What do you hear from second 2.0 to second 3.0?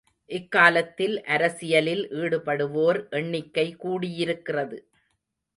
ஈடுபடுவோர்